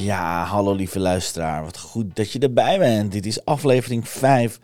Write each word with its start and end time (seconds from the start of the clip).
Ja, 0.00 0.44
hallo 0.44 0.72
lieve 0.72 0.98
luisteraar. 0.98 1.64
Wat 1.64 1.78
goed 1.78 2.16
dat 2.16 2.32
je 2.32 2.38
erbij 2.38 2.78
bent. 2.78 3.12
Dit 3.12 3.26
is 3.26 3.44
aflevering 3.44 4.08
5. 4.08 4.60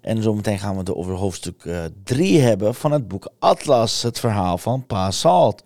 En 0.00 0.22
zometeen 0.22 0.58
gaan 0.58 0.72
we 0.72 0.78
het 0.78 0.94
over 0.94 1.14
hoofdstuk 1.14 1.68
3 2.04 2.40
hebben 2.40 2.74
van 2.74 2.92
het 2.92 3.08
boek 3.08 3.30
Atlas, 3.38 4.02
het 4.02 4.20
verhaal 4.20 4.58
van 4.58 4.86
Pa 4.86 5.10
Salt. 5.10 5.62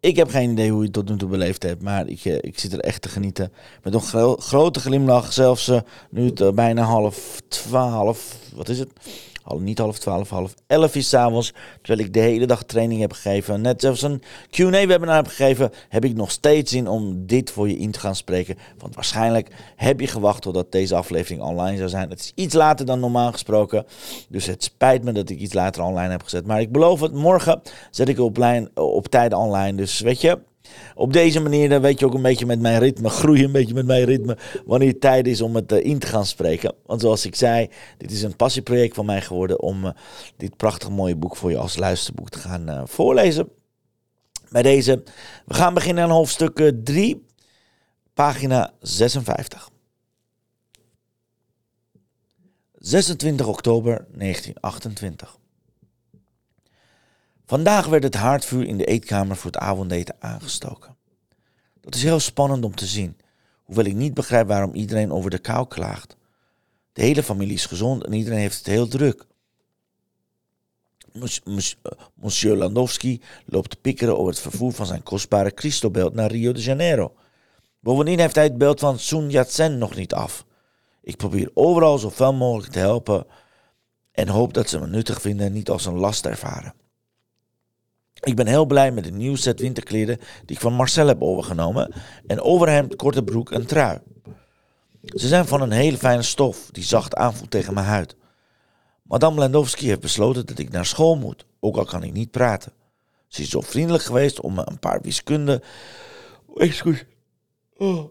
Ik 0.00 0.16
heb 0.16 0.28
geen 0.28 0.50
idee 0.50 0.70
hoe 0.70 0.78
je 0.78 0.84
het 0.84 0.92
tot 0.92 1.08
nu 1.08 1.16
toe 1.16 1.28
beleefd 1.28 1.62
hebt, 1.62 1.82
maar 1.82 2.08
ik, 2.08 2.24
eh, 2.24 2.38
ik 2.40 2.58
zit 2.58 2.72
er 2.72 2.80
echt 2.80 3.02
te 3.02 3.08
genieten. 3.08 3.52
Met 3.82 3.94
een 3.94 4.36
grote 4.38 4.80
glimlach, 4.80 5.32
zelfs 5.32 5.68
uh, 5.68 5.80
nu 6.10 6.26
het 6.26 6.54
bijna 6.54 6.82
half 6.82 7.40
twaalf, 7.48 8.36
wat 8.54 8.68
is 8.68 8.78
het? 8.78 8.90
Niet 9.44 9.78
half 9.78 9.98
twaalf, 9.98 10.28
half 10.28 10.54
elf 10.66 10.94
is 10.94 11.08
s'avonds. 11.08 11.52
Terwijl 11.82 12.06
ik 12.06 12.14
de 12.14 12.20
hele 12.20 12.46
dag 12.46 12.62
training 12.62 13.00
heb 13.00 13.12
gegeven. 13.12 13.60
Net 13.60 13.80
zelfs 13.80 14.02
een 14.02 14.22
Q&A-webinar 14.50 15.14
heb 15.14 15.26
gegeven. 15.26 15.70
Heb 15.88 16.04
ik 16.04 16.14
nog 16.14 16.30
steeds 16.30 16.70
zin 16.70 16.88
om 16.88 17.26
dit 17.26 17.50
voor 17.50 17.68
je 17.68 17.78
in 17.78 17.90
te 17.90 18.00
gaan 18.00 18.16
spreken. 18.16 18.56
Want 18.78 18.94
waarschijnlijk 18.94 19.50
heb 19.76 20.00
je 20.00 20.06
gewacht 20.06 20.42
totdat 20.42 20.72
deze 20.72 20.94
aflevering 20.94 21.42
online 21.42 21.76
zou 21.76 21.88
zijn. 21.88 22.10
Het 22.10 22.20
is 22.20 22.32
iets 22.34 22.54
later 22.54 22.86
dan 22.86 23.00
normaal 23.00 23.32
gesproken. 23.32 23.86
Dus 24.28 24.46
het 24.46 24.62
spijt 24.62 25.04
me 25.04 25.12
dat 25.12 25.30
ik 25.30 25.38
iets 25.38 25.54
later 25.54 25.82
online 25.82 26.10
heb 26.10 26.22
gezet. 26.22 26.46
Maar 26.46 26.60
ik 26.60 26.72
beloof 26.72 27.00
het, 27.00 27.12
morgen 27.12 27.62
zet 27.90 28.08
ik 28.08 28.18
op, 28.18 28.38
op 28.74 29.08
tijd 29.08 29.34
online. 29.34 29.76
Dus 29.76 30.00
weet 30.00 30.20
je, 30.20 30.38
op 30.94 31.12
deze 31.12 31.40
manier 31.40 31.68
dan 31.68 31.80
weet 31.80 31.98
je 31.98 32.06
ook 32.06 32.14
een 32.14 32.22
beetje 32.22 32.46
met 32.46 32.60
mijn 32.60 32.78
ritme, 32.78 33.08
groei 33.20 33.44
een 33.44 33.52
beetje 33.52 33.74
met 33.74 33.86
mijn 33.86 34.04
ritme, 34.04 34.36
wanneer 34.66 34.88
het 34.88 35.00
tijd 35.00 35.26
is 35.26 35.40
om 35.40 35.54
het 35.54 35.72
uh, 35.72 35.84
in 35.84 35.98
te 35.98 36.06
gaan 36.06 36.26
spreken. 36.26 36.74
Want 36.86 37.00
zoals 37.00 37.26
ik 37.26 37.34
zei, 37.34 37.68
dit 37.98 38.10
is 38.10 38.22
een 38.22 38.36
passieproject 38.36 38.94
van 38.94 39.06
mij 39.06 39.20
geworden 39.20 39.60
om 39.60 39.84
uh, 39.84 39.90
dit 40.36 40.56
prachtig 40.56 40.90
mooie 40.90 41.16
boek 41.16 41.36
voor 41.36 41.50
je 41.50 41.56
als 41.56 41.76
luisterboek 41.76 42.28
te 42.28 42.38
gaan 42.38 42.70
uh, 42.70 42.82
voorlezen. 42.84 43.48
Bij 44.50 44.62
deze, 44.62 45.02
we 45.46 45.54
gaan 45.54 45.74
beginnen 45.74 46.04
aan 46.04 46.10
hoofdstuk 46.10 46.72
3, 46.84 47.26
pagina 48.14 48.72
56. 48.80 49.70
26 52.78 53.46
oktober 53.46 54.06
1928. 54.10 55.40
Vandaag 57.46 57.86
werd 57.86 58.02
het 58.02 58.14
haardvuur 58.14 58.66
in 58.66 58.76
de 58.76 58.84
eetkamer 58.84 59.36
voor 59.36 59.50
het 59.50 59.60
avondeten 59.60 60.14
aangestoken. 60.18 60.96
Dat 61.80 61.94
is 61.94 62.02
heel 62.02 62.20
spannend 62.20 62.64
om 62.64 62.74
te 62.74 62.86
zien, 62.86 63.16
hoewel 63.62 63.84
ik 63.84 63.94
niet 63.94 64.14
begrijp 64.14 64.48
waarom 64.48 64.74
iedereen 64.74 65.12
over 65.12 65.30
de 65.30 65.38
kou 65.38 65.66
klaagt. 65.66 66.16
De 66.92 67.02
hele 67.02 67.22
familie 67.22 67.54
is 67.54 67.66
gezond 67.66 68.04
en 68.04 68.12
iedereen 68.12 68.38
heeft 68.38 68.58
het 68.58 68.66
heel 68.66 68.88
druk. 68.88 69.26
Monsieur 72.14 72.56
Landowski 72.56 73.20
loopt 73.46 73.70
te 73.70 73.76
pikkeren 73.76 74.18
over 74.18 74.32
het 74.32 74.40
vervoer 74.40 74.72
van 74.72 74.86
zijn 74.86 75.02
kostbare 75.02 75.52
Christobeeld 75.54 76.14
naar 76.14 76.30
Rio 76.30 76.52
de 76.52 76.62
Janeiro. 76.62 77.14
Bovendien 77.80 78.18
heeft 78.18 78.34
hij 78.34 78.44
het 78.44 78.58
beeld 78.58 78.80
van 78.80 78.98
Sun 78.98 79.30
Yat-sen 79.30 79.78
nog 79.78 79.94
niet 79.94 80.14
af. 80.14 80.44
Ik 81.02 81.16
probeer 81.16 81.50
overal 81.54 81.98
zoveel 81.98 82.34
mogelijk 82.34 82.72
te 82.72 82.78
helpen 82.78 83.26
en 84.12 84.28
hoop 84.28 84.54
dat 84.54 84.68
ze 84.68 84.78
me 84.78 84.86
nuttig 84.86 85.20
vinden 85.20 85.46
en 85.46 85.52
niet 85.52 85.70
als 85.70 85.86
een 85.86 85.98
last 85.98 86.26
ervaren. 86.26 86.74
Ik 88.22 88.36
ben 88.36 88.46
heel 88.46 88.66
blij 88.66 88.92
met 88.92 89.04
de 89.04 89.10
nieuwe 89.10 89.36
set 89.36 89.60
winterkleren 89.60 90.18
die 90.44 90.56
ik 90.56 90.62
van 90.62 90.72
Marcel 90.72 91.06
heb 91.06 91.22
overgenomen. 91.22 91.92
En 92.26 92.40
overhemd, 92.40 92.96
korte 92.96 93.22
broek 93.22 93.50
en 93.50 93.66
trui. 93.66 93.98
Ze 95.02 95.28
zijn 95.28 95.46
van 95.46 95.60
een 95.60 95.70
hele 95.70 95.98
fijne 95.98 96.22
stof 96.22 96.68
die 96.70 96.84
zacht 96.84 97.14
aanvoelt 97.14 97.50
tegen 97.50 97.74
mijn 97.74 97.86
huid. 97.86 98.16
Madame 99.02 99.38
Landowski 99.38 99.86
heeft 99.86 100.00
besloten 100.00 100.46
dat 100.46 100.58
ik 100.58 100.70
naar 100.70 100.86
school 100.86 101.16
moet, 101.16 101.46
ook 101.60 101.76
al 101.76 101.84
kan 101.84 102.02
ik 102.02 102.12
niet 102.12 102.30
praten. 102.30 102.72
Ze 103.26 103.42
is 103.42 103.50
zo 103.50 103.60
vriendelijk 103.60 104.04
geweest 104.04 104.40
om 104.40 104.54
me 104.54 104.62
een 104.66 104.78
paar 104.78 105.00
wiskunde... 105.00 105.62
Excuus. 106.54 107.04
Oh. 107.76 108.04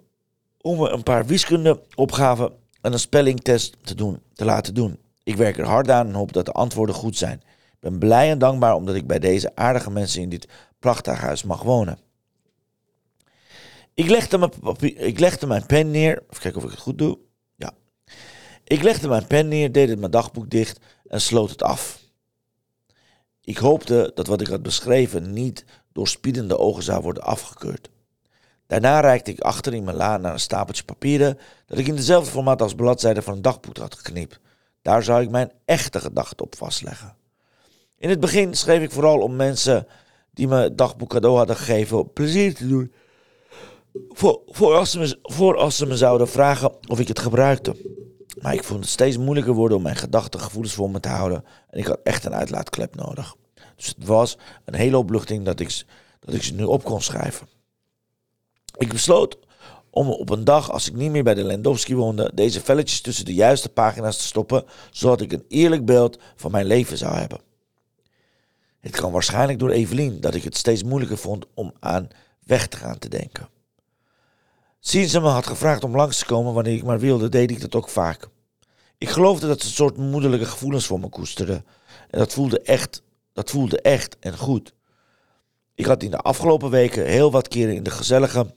Om 0.61 0.77
me 0.77 0.89
een 0.89 1.03
paar 1.03 1.25
wiskundeopgaven 1.25 2.51
en 2.81 2.93
een 2.93 2.99
spellingtest 2.99 3.77
te, 3.81 3.95
doen, 3.95 4.21
te 4.33 4.45
laten 4.45 4.73
doen. 4.73 4.99
Ik 5.23 5.35
werk 5.35 5.57
er 5.57 5.67
hard 5.67 5.89
aan 5.89 6.07
en 6.07 6.13
hoop 6.13 6.33
dat 6.33 6.45
de 6.45 6.51
antwoorden 6.51 6.95
goed 6.95 7.17
zijn 7.17 7.41
ben 7.81 7.99
blij 7.99 8.29
en 8.29 8.39
dankbaar 8.39 8.75
omdat 8.75 8.95
ik 8.95 9.07
bij 9.07 9.19
deze 9.19 9.55
aardige 9.55 9.91
mensen 9.91 10.21
in 10.21 10.29
dit 10.29 10.47
prachtige 10.79 11.25
huis 11.25 11.43
mag 11.43 11.61
wonen. 11.61 11.99
Ik 13.93 14.09
legde, 14.09 14.37
mijn 14.37 15.47
mijn 15.47 15.65
pen 15.65 15.91
neer. 15.91 16.23
Even 16.29 16.41
kijken 16.41 16.55
of 16.55 16.63
ik 16.63 16.71
het 16.71 16.79
goed 16.79 16.97
doe. 16.97 17.17
Ja. 17.55 17.73
Ik 18.63 18.81
legde 18.81 19.07
mijn 19.07 19.27
pen 19.27 19.47
neer, 19.47 19.71
deed 19.71 19.89
het 19.89 19.99
mijn 19.99 20.11
dagboek 20.11 20.49
dicht 20.49 20.79
en 21.07 21.21
sloot 21.21 21.49
het 21.49 21.63
af. 21.63 21.99
Ik 23.41 23.57
hoopte 23.57 24.11
dat 24.15 24.27
wat 24.27 24.41
ik 24.41 24.47
had 24.47 24.61
beschreven 24.61 25.33
niet 25.33 25.65
door 25.91 26.07
spiedende 26.07 26.57
ogen 26.57 26.83
zou 26.83 27.01
worden 27.01 27.23
afgekeurd. 27.23 27.89
Daarna 28.67 28.99
reikte 28.99 29.31
ik 29.31 29.39
achter 29.39 29.73
in 29.73 29.83
mijn 29.83 29.97
la 29.97 30.17
naar 30.17 30.33
een 30.33 30.39
stapeltje 30.39 30.83
papieren 30.83 31.37
dat 31.65 31.77
ik 31.77 31.87
in 31.87 31.95
dezelfde 31.95 32.31
formaat 32.31 32.61
als 32.61 32.75
bladzijden 32.75 33.23
van 33.23 33.33
een 33.33 33.41
dagboek 33.41 33.77
had 33.77 33.95
geknipt. 33.95 34.39
Daar 34.81 35.03
zou 35.03 35.21
ik 35.21 35.29
mijn 35.29 35.51
echte 35.65 35.99
gedachten 35.99 36.45
op 36.45 36.55
vastleggen. 36.55 37.15
In 38.01 38.09
het 38.09 38.19
begin 38.19 38.53
schreef 38.53 38.81
ik 38.81 38.91
vooral 38.91 39.19
om 39.19 39.35
mensen 39.35 39.87
die 40.33 40.47
me 40.47 40.75
dagboek 40.75 41.09
cadeau 41.09 41.37
hadden 41.37 41.55
gegeven 41.55 42.13
plezier 42.13 42.55
te 42.55 42.67
doen. 42.67 42.93
Voor, 44.09 44.41
voor, 44.47 44.73
als 44.73 44.91
ze 44.91 44.99
me, 44.99 45.17
voor 45.21 45.57
als 45.57 45.77
ze 45.77 45.85
me 45.85 45.97
zouden 45.97 46.27
vragen 46.27 46.71
of 46.87 46.99
ik 46.99 47.07
het 47.07 47.19
gebruikte. 47.19 47.75
Maar 48.41 48.53
ik 48.53 48.63
vond 48.63 48.79
het 48.79 48.89
steeds 48.89 49.17
moeilijker 49.17 49.53
worden 49.53 49.77
om 49.77 49.83
mijn 49.83 49.95
gedachten 49.95 50.39
gevoelens 50.39 50.73
voor 50.73 50.89
me 50.89 50.99
te 50.99 51.09
houden. 51.09 51.43
En 51.69 51.79
ik 51.79 51.85
had 51.85 51.99
echt 52.03 52.25
een 52.25 52.33
uitlaatklep 52.33 52.95
nodig. 52.95 53.35
Dus 53.75 53.87
het 53.87 54.05
was 54.05 54.37
een 54.65 54.75
hele 54.75 54.97
opluchting 54.97 55.45
dat 55.45 55.59
ik, 55.59 55.83
dat 56.19 56.35
ik 56.35 56.43
ze 56.43 56.53
nu 56.53 56.63
op 56.63 56.83
kon 56.83 57.01
schrijven. 57.01 57.47
Ik 58.77 58.89
besloot 58.89 59.37
om 59.89 60.09
op 60.09 60.29
een 60.29 60.43
dag, 60.43 60.71
als 60.71 60.87
ik 60.87 60.95
niet 60.95 61.11
meer 61.11 61.23
bij 61.23 61.33
de 61.33 61.43
Lendowski 61.43 61.95
woonde, 61.95 62.31
deze 62.33 62.61
velletjes 62.61 63.01
tussen 63.01 63.25
de 63.25 63.33
juiste 63.33 63.69
pagina's 63.69 64.17
te 64.17 64.23
stoppen, 64.23 64.63
zodat 64.91 65.21
ik 65.21 65.31
een 65.31 65.45
eerlijk 65.47 65.85
beeld 65.85 66.17
van 66.35 66.51
mijn 66.51 66.65
leven 66.65 66.97
zou 66.97 67.15
hebben. 67.15 67.49
Het 68.81 68.91
kwam 68.91 69.11
waarschijnlijk 69.11 69.59
door 69.59 69.69
Evelien 69.69 70.21
dat 70.21 70.35
ik 70.35 70.43
het 70.43 70.57
steeds 70.57 70.83
moeilijker 70.83 71.17
vond 71.17 71.45
om 71.53 71.73
aan 71.79 72.07
weg 72.43 72.67
te 72.67 72.77
gaan 72.77 72.97
te 72.97 73.09
denken. 73.09 73.49
Sinds 74.79 75.11
ze 75.11 75.19
me 75.19 75.27
had 75.27 75.47
gevraagd 75.47 75.83
om 75.83 75.95
langs 75.95 76.19
te 76.19 76.25
komen 76.25 76.53
wanneer 76.53 76.75
ik 76.75 76.83
maar 76.83 76.99
wilde, 76.99 77.29
deed 77.29 77.51
ik 77.51 77.61
dat 77.61 77.75
ook 77.75 77.89
vaak. 77.89 78.27
Ik 78.97 79.09
geloofde 79.09 79.47
dat 79.47 79.61
ze 79.61 79.67
een 79.67 79.73
soort 79.73 79.97
moederlijke 79.97 80.45
gevoelens 80.45 80.85
voor 80.85 80.99
me 80.99 81.09
koesterde. 81.09 81.63
En 82.09 82.19
dat 82.19 82.33
voelde 82.33 82.61
echt, 82.61 83.03
dat 83.33 83.49
voelde 83.49 83.81
echt 83.81 84.17
en 84.19 84.37
goed. 84.37 84.73
Ik 85.75 85.85
had 85.85 86.03
in 86.03 86.11
de 86.11 86.17
afgelopen 86.17 86.69
weken 86.69 87.05
heel 87.05 87.31
wat 87.31 87.47
keren 87.47 87.75
in 87.75 87.83
de 87.83 87.91
gezellige 87.91 88.55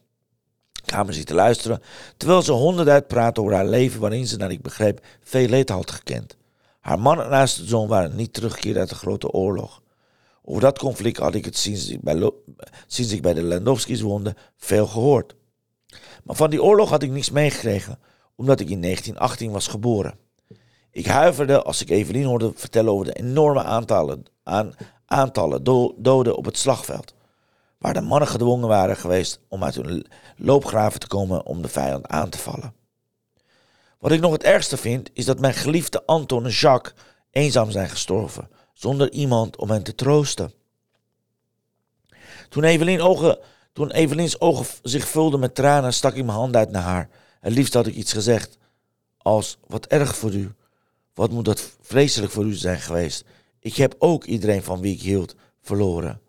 kamer 0.85 1.15
zitten 1.15 1.35
luisteren, 1.35 1.83
terwijl 2.17 2.43
ze 2.43 2.53
honderd 2.53 2.89
uitpraatte 2.89 3.41
over 3.41 3.55
haar 3.55 3.67
leven 3.67 4.01
waarin 4.01 4.27
ze, 4.27 4.37
naar 4.37 4.51
ik 4.51 4.63
begreep, 4.63 5.07
veel 5.21 5.49
leed 5.49 5.69
had 5.69 5.91
gekend. 5.91 6.37
Haar 6.81 6.99
man 6.99 7.23
en 7.23 7.31
haar 7.31 7.49
zoon 7.49 7.89
waren 7.89 8.17
niet 8.17 8.33
teruggekeerd 8.33 8.77
uit 8.77 8.89
de 8.89 8.95
grote 8.95 9.31
oorlog. 9.31 9.83
Over 10.47 10.61
dat 10.61 10.79
conflict 10.79 11.17
had 11.17 11.35
ik 11.35 11.45
het 11.45 11.57
sinds 11.57 11.89
ik 13.13 13.23
bij, 13.23 13.35
de 13.35 13.43
Landowski's 13.43 14.01
woonde 14.01 14.37
veel 14.57 14.87
gehoord. 14.87 15.35
Maar 16.25 16.37
van 16.37 16.51
die 16.51 16.63
oorlog 16.63 16.91
had 16.91 17.03
ik 17.03 17.11
niets 17.11 17.31
meegekregen, 17.31 17.99
omdat 18.37 18.61
ik 18.61 18.71
in 18.71 18.81
1918 18.81 19.51
was 19.51 19.67
geboren. 19.67 20.19
Ik 20.91 21.07
huiverde 21.07 21.63
als 21.63 21.81
ik 21.81 21.91
Evelien 21.91 22.25
hoorde 22.25 22.53
vertellen 22.55 22.93
over 22.93 23.05
de 23.05 23.13
enorme 23.13 23.63
aantallen, 23.63 24.25
aan, 24.43 24.75
aantallen 25.07 25.65
doden 25.97 26.37
op 26.37 26.45
het 26.45 26.59
slagveld. 26.59 27.15
Waar 27.79 27.95
de 27.95 28.01
mannen 28.01 28.29
gedwongen 28.29 28.69
waren 28.69 28.97
geweest 28.97 29.41
om 29.49 29.65
uit 29.65 29.75
hun 29.75 30.07
loopgraven 30.37 31.01
te 31.01 31.07
komen 31.07 31.47
om 31.47 31.63
de 31.63 31.69
vijand 31.69 32.07
aan 32.07 32.29
te 32.29 32.39
vallen. 32.39 32.75
Wat 33.99 34.13
ik 34.13 34.21
nog 34.21 34.33
het 34.33 34.45
ergste 34.45 34.77
vind, 34.77 35.11
is 35.13 35.25
dat 35.25 35.41
mijn 35.41 35.55
geliefde 35.55 36.07
Anton 36.07 36.45
en 36.45 36.51
Jacques 36.51 36.95
eenzaam 37.31 37.71
zijn 37.71 37.89
gestorven 37.89 38.49
zonder 38.75 39.13
iemand 39.13 39.57
om 39.57 39.71
hen 39.71 39.83
te 39.83 39.95
troosten. 39.95 40.53
Toen, 42.49 42.65
Evelien 42.65 43.01
ogen, 43.01 43.39
toen 43.73 43.91
Evelien's 43.91 44.41
ogen 44.41 44.67
zich 44.83 45.09
vulden 45.09 45.41
met 45.41 45.55
tranen, 45.55 45.93
stak 45.93 46.15
ik 46.15 46.25
mijn 46.25 46.39
hand 46.39 46.57
uit 46.57 46.71
naar 46.71 46.83
haar. 46.83 47.09
Het 47.41 47.53
liefst 47.53 47.75
had 47.75 47.87
ik 47.87 47.95
iets 47.95 48.13
gezegd, 48.13 48.59
als 49.19 49.59
wat 49.67 49.87
erg 49.87 50.17
voor 50.17 50.33
u. 50.33 50.55
Wat 51.15 51.31
moet 51.31 51.45
dat 51.45 51.77
vreselijk 51.81 52.33
voor 52.33 52.45
u 52.45 52.53
zijn 52.53 52.81
geweest. 52.81 53.25
Ik 53.61 53.77
heb 53.77 53.95
ook 53.99 54.25
iedereen 54.25 54.63
van 54.63 54.81
wie 54.81 54.95
ik 54.95 55.01
hield 55.01 55.35
verloren. 55.63 56.21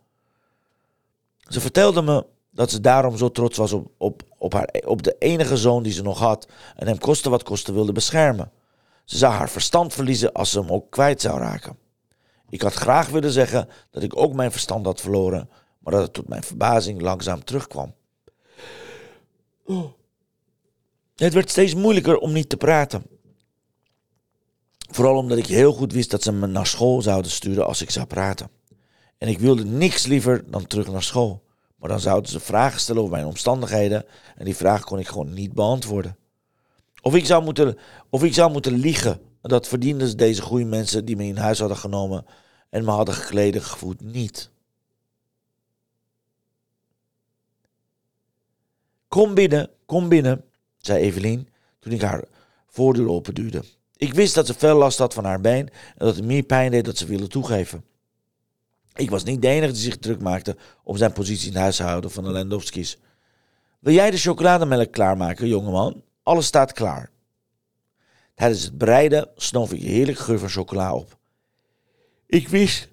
Ze 1.40 1.62
vertelde 1.62 2.02
me 2.02 2.26
dat 2.52 2.72
ze 2.72 2.80
daarom 2.82 3.18
zo 3.18 3.32
trots 3.32 3.58
was 3.58 3.74
op, 3.74 3.92
op, 3.98 4.24
op, 4.38 4.54
haar, 4.54 4.70
op 4.86 5.04
de 5.04 5.16
enige 5.20 5.58
zoon 5.58 5.84
die 5.84 5.94
ze 5.94 6.02
nog 6.02 6.20
had 6.20 6.48
en 6.76 6.88
hem 6.88 6.98
koste 6.98 7.30
wat 7.30 7.44
koste 7.44 7.74
wilde 7.74 7.92
beschermen. 7.92 8.52
Ze 9.04 9.18
zou 9.18 9.34
haar 9.34 9.50
verstand 9.50 9.94
verliezen 9.94 10.32
als 10.32 10.52
ze 10.52 10.60
hem 10.60 10.70
ook 10.70 10.92
kwijt 10.92 11.22
zou 11.22 11.40
raken. 11.40 11.78
Ik 12.50 12.62
had 12.62 12.74
graag 12.74 13.10
willen 13.10 13.32
zeggen 13.32 13.70
dat 13.92 14.04
ik 14.04 14.18
ook 14.18 14.34
mijn 14.34 14.52
verstand 14.52 14.86
had 14.86 15.02
verloren, 15.02 15.50
maar 15.80 15.94
dat 15.94 16.02
het 16.02 16.14
tot 16.14 16.28
mijn 16.28 16.44
verbazing 16.44 17.02
langzaam 17.02 17.44
terugkwam. 17.44 17.94
Het 21.16 21.34
werd 21.34 21.50
steeds 21.50 21.76
moeilijker 21.76 22.18
om 22.18 22.34
niet 22.34 22.50
te 22.50 22.58
praten. 22.58 23.04
Vooral 24.90 25.18
omdat 25.18 25.38
ik 25.38 25.46
heel 25.46 25.74
goed 25.74 25.94
wist 25.94 26.12
dat 26.12 26.24
ze 26.24 26.32
me 26.32 26.48
naar 26.48 26.68
school 26.68 27.02
zouden 27.02 27.32
sturen 27.32 27.66
als 27.66 27.82
ik 27.82 27.90
zou 27.90 28.06
praten. 28.06 28.50
En 29.18 29.28
ik 29.28 29.40
wilde 29.40 29.66
niks 29.66 30.06
liever 30.06 30.52
dan 30.52 30.68
terug 30.68 30.92
naar 30.92 31.04
school. 31.04 31.44
Maar 31.76 31.90
dan 31.90 32.00
zouden 32.00 32.32
ze 32.32 32.40
vragen 32.40 32.80
stellen 32.80 33.02
over 33.02 33.14
mijn 33.14 33.26
omstandigheden 33.26 34.06
en 34.36 34.46
die 34.46 34.56
vragen 34.56 34.86
kon 34.86 35.00
ik 35.00 35.08
gewoon 35.08 35.34
niet 35.34 35.54
beantwoorden. 35.54 36.18
Of 37.02 37.16
ik 37.16 37.26
zou 37.26 37.44
moeten, 37.44 37.78
of 38.10 38.24
ik 38.24 38.34
zou 38.34 38.52
moeten 38.52 38.74
liegen. 38.74 39.22
Dat 39.48 39.68
verdienden 39.68 40.18
deze 40.18 40.42
goede 40.42 40.66
mensen 40.66 41.06
die 41.06 41.16
me 41.16 41.24
in 41.24 41.38
huis 41.38 41.60
hadden 41.60 41.78
genomen 41.78 42.26
en 42.70 42.84
me 42.84 42.92
hadden 42.92 43.16
gekleden 43.16 43.62
gevoed 43.62 44.02
niet. 44.02 44.50
Kom 49.08 49.34
binnen, 49.34 49.70
kom 49.86 50.10
binnen, 50.10 50.44
zei 50.78 51.04
Evelien 51.04 51.50
toen 51.80 51.94
ik 51.94 52.02
haar 52.02 52.24
voordeur 52.68 53.10
openduwde. 53.10 53.64
Ik 53.98 54.14
wist 54.14 54.36
dat 54.36 54.48
ze 54.48 54.54
veel 54.54 54.78
last 54.78 54.98
had 54.98 55.14
van 55.14 55.26
haar 55.26 55.42
been 55.42 55.70
en 55.70 56.06
dat 56.06 56.16
het 56.16 56.26
meer 56.26 56.44
pijn 56.44 56.72
deed 56.72 56.86
dat 56.86 56.98
ze 56.98 57.06
wilde 57.06 57.28
toegeven. 57.28 57.84
Ik 58.94 59.10
was 59.10 59.24
niet 59.24 59.42
de 59.42 59.48
enige 59.48 59.72
die 59.72 59.82
zich 59.82 59.98
druk 59.98 60.22
maakte 60.22 60.58
om 60.84 60.98
zijn 60.98 61.14
positie 61.14 61.48
in 61.48 61.54
het 61.54 61.62
huishouden 61.62 62.12
van 62.12 62.24
de 62.24 62.32
Lendowski's. 62.32 62.98
Wil 63.80 63.94
jij 63.94 64.12
de 64.12 64.18
chocolademelk 64.18 64.92
klaarmaken, 64.92 65.48
jongeman? 65.48 66.04
Alles 66.24 66.46
staat 66.46 66.72
klaar. 66.72 67.14
Tijdens 68.36 68.64
het 68.64 68.78
bereiden 68.78 69.30
snoof 69.36 69.74
ik 69.74 69.82
heerlijk 69.82 70.18
geur 70.18 70.40
van 70.40 70.50
chocola 70.50 70.94
op. 70.94 71.18
Ik 72.28 72.48
wist. 72.48 72.90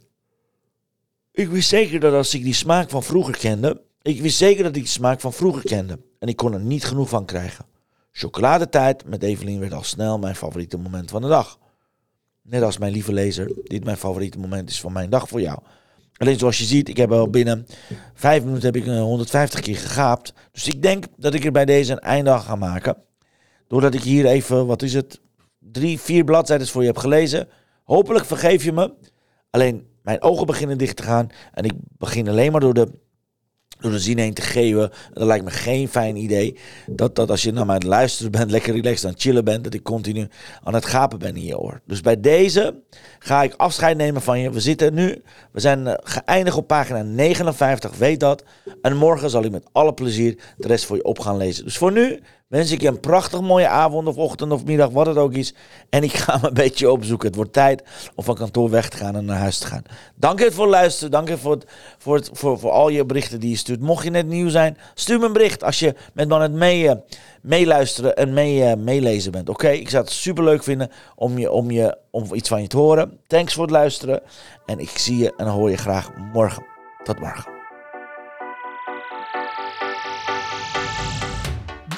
Ik 1.33 1.49
wist 1.49 1.69
zeker 1.69 2.01
dat 2.01 2.13
als 2.13 2.35
ik 2.35 2.43
die 2.43 2.55
smaak 2.55 2.91
van 2.91 3.03
vroeger 3.03 3.39
kende. 3.39 3.81
Ik 4.03 4.21
wist 4.21 4.37
zeker 4.37 4.63
dat 4.63 4.77
ik 4.77 4.83
die 4.83 4.93
smaak 4.93 5.21
van 5.21 5.33
vroeger 5.33 5.63
kende. 5.63 5.99
En 6.19 6.29
ik 6.29 6.37
kon 6.37 6.53
er 6.53 6.61
niet 6.61 6.85
genoeg 6.85 7.09
van 7.09 7.25
krijgen. 7.25 7.67
Chocoladetijd 8.13 9.05
met 9.05 9.23
Evelien 9.23 9.61
werd 9.61 9.73
al 9.73 9.83
snel 9.83 10.19
mijn 10.19 10.37
favoriete 10.37 10.79
moment 10.79 11.11
van 11.11 11.23
de 11.23 11.29
dag. 11.29 11.59
Net 12.43 12.63
als 12.63 12.79
mijn 12.79 12.93
lieve 12.93 13.13
lezer, 13.13 13.53
dit 13.65 13.85
mijn 13.85 13.97
favoriete 13.97 14.39
moment 14.39 14.71
is 14.71 14.81
van 14.81 14.93
mijn 14.93 15.11
dag 15.11 15.29
voor 15.29 15.41
jou. 15.41 15.59
Alleen 16.17 16.39
zoals 16.39 16.59
je 16.59 16.65
ziet, 16.65 16.89
ik 16.89 16.97
heb 16.97 17.13
al 17.13 17.31
binnen 17.31 17.67
vijf 18.15 18.45
minuten 18.45 18.65
heb 18.65 18.77
ik 18.77 18.85
150 18.85 19.61
keer 19.61 19.77
gegaapt. 19.77 20.33
Dus 20.53 20.67
ik 20.67 20.83
denk 20.83 21.05
dat 21.17 21.35
ik 21.35 21.45
er 21.45 21.53
bij 21.53 21.65
deze 21.65 21.93
een 21.93 21.99
einde 21.99 22.31
aan 22.31 22.41
ga 22.41 22.57
maken. 22.57 22.97
Doordat 23.67 23.95
ik 23.95 24.03
hier 24.03 24.27
even, 24.27 24.67
wat 24.67 24.83
is 24.83 24.95
het, 24.95 25.21
drie, 25.73 26.01
vier 26.01 26.25
bladzijden 26.25 26.67
voor 26.67 26.81
je 26.81 26.87
heb 26.87 26.99
gelezen. 26.99 27.49
Hopelijk 27.85 28.25
vergeef 28.25 28.65
je 28.65 28.73
me. 28.73 28.93
Alleen 29.51 29.87
mijn 30.03 30.23
ogen 30.23 30.47
beginnen 30.47 30.79
dicht 30.79 30.97
te 30.97 31.03
gaan. 31.03 31.29
En 31.53 31.65
ik 31.65 31.73
begin 31.99 32.29
alleen 32.29 32.53
maar 32.53 32.61
door 32.61 32.75
de 32.75 32.89
door 33.83 33.91
de 33.91 33.99
zin 33.99 34.19
heen 34.19 34.35
te 34.35 34.43
geven. 34.43 34.91
Dat 35.13 35.27
lijkt 35.27 35.45
me 35.45 35.51
geen 35.51 35.89
fijn 35.89 36.17
idee. 36.17 36.59
Dat, 36.87 37.15
dat 37.15 37.31
als 37.31 37.43
je 37.43 37.53
naar 37.53 37.67
mij 37.67 37.75
het 37.75 37.85
luisteren 37.85 38.31
bent, 38.31 38.51
lekker 38.57 38.75
relaxed 38.75 39.05
aan 39.05 39.11
het 39.11 39.21
chillen 39.21 39.45
bent, 39.45 39.65
dat 39.65 39.75
ik 39.75 39.83
continu 39.83 40.29
aan 40.63 40.75
het 40.75 40.85
gapen 40.85 41.19
ben 41.19 41.37
in 41.37 41.45
je 41.45 41.59
oor. 41.59 41.81
Dus 41.87 42.01
bij 42.01 42.21
deze 42.21 42.83
ga 43.19 43.43
ik 43.43 43.55
afscheid 43.57 43.97
nemen 43.97 44.23
van 44.23 44.41
je. 44.41 44.51
We 44.51 44.61
zitten 44.61 44.95
nu, 44.95 45.23
we 45.53 45.61
zijn 45.61 45.87
eh, 45.87 45.95
geëindigd 46.03 46.57
op 46.57 46.67
pagina 46.67 47.03
59, 47.03 47.97
weet 47.97 48.21
dat. 48.21 48.45
En 48.83 48.97
morgen 48.97 49.31
zal 49.31 49.45
ik 49.45 49.51
met 49.51 49.69
alle 49.73 49.95
plezier 49.95 50.39
de 50.57 50.67
rest 50.67 50.85
voor 50.85 50.97
je 50.97 51.05
op 51.05 51.19
gaan 51.19 51.37
lezen. 51.37 51.65
Dus 51.65 51.77
voor 51.77 51.93
nu 51.93 52.21
wens 52.53 52.71
ik 52.71 52.81
je 52.81 52.89
een 52.89 53.01
prachtig 53.01 53.41
mooie 53.41 53.69
avond 53.69 54.09
of 54.09 54.17
ochtend 54.17 54.53
of 54.53 54.65
middag, 54.65 54.91
wat 54.91 55.07
het 55.07 55.17
ook 55.17 55.35
is. 55.35 55.55
En 55.91 56.03
ik 56.03 56.13
ga 56.13 56.39
me 56.39 56.47
een 56.47 56.55
beetje 56.55 56.91
opzoeken. 56.91 57.27
Het 57.27 57.37
wordt 57.37 57.53
tijd 57.53 57.83
om 58.15 58.25
van 58.25 58.35
kantoor 58.35 58.71
weg 58.71 58.89
te 58.89 58.97
gaan 58.97 59.17
en 59.17 59.25
naar 59.25 59.39
huis 59.39 59.59
te 59.59 59.67
gaan. 59.67 59.83
Dank 60.15 60.39
je 60.39 60.53
voor 60.53 60.65
het 60.65 60.73
luisteren. 60.73 61.11
Dank 61.11 61.29
je 61.29 61.39
voor, 61.39 61.59
voor, 61.99 62.21
voor, 62.33 62.59
voor 62.59 62.71
al 62.71 62.89
je 62.89 63.05
berichten 63.05 63.41
die 63.41 63.51
je 63.51 63.57
stuurt. 63.57 63.81
Mocht 63.81 64.05
je 64.05 64.11
net 64.11 64.27
nieuw 64.27 64.49
zijn, 64.49 64.79
stuur 64.95 65.19
me 65.19 65.27
een 65.27 65.33
bericht 65.33 65.65
als 65.65 65.79
je 65.79 65.95
met 66.13 66.29
me 66.29 66.35
aan 66.35 66.43
het 66.43 66.53
mee, 66.53 66.83
uh, 66.85 66.93
meeluisteren 67.43 68.17
en 68.17 68.33
mee, 68.33 68.59
uh, 68.59 68.75
meelezen 68.75 69.33
bent. 69.33 69.49
Oké, 69.49 69.69
ik 69.69 69.91
zou 69.91 70.05
het 70.05 70.13
super 70.13 70.45
leuk 70.45 70.63
vinden 70.63 70.91
om, 71.15 71.39
je, 71.39 71.51
om, 71.51 71.71
je, 71.71 71.97
om 72.11 72.35
iets 72.35 72.49
van 72.49 72.63
je 72.63 72.69
te 72.69 72.77
horen. 72.77 73.19
Thanks 73.27 73.55
voor 73.55 73.63
het 73.63 73.73
luisteren. 73.73 74.23
En 74.67 74.79
ik 74.79 74.99
zie 74.99 75.17
je 75.17 75.33
en 75.37 75.47
hoor 75.47 75.71
je 75.71 75.77
graag 75.77 76.11
morgen. 76.33 76.65
Tot 77.03 77.21
morgen. 77.21 77.61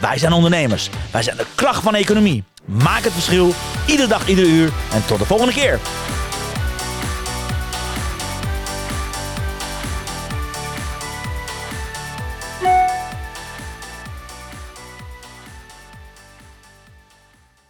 wij 0.00 0.18
zijn 0.18 0.32
ondernemers. 0.32 0.90
Wij 1.10 1.22
zijn 1.22 1.36
de 1.36 1.46
kracht 1.54 1.82
van 1.82 1.92
de 1.92 1.98
economie. 1.98 2.44
Maak 2.64 3.04
het 3.04 3.12
verschil, 3.12 3.54
iedere 3.86 4.08
dag, 4.08 4.28
iedere 4.28 4.48
uur. 4.48 4.72
En 4.92 5.06
tot 5.06 5.18
de 5.18 5.24
volgende 5.24 5.52
keer. 5.52 5.78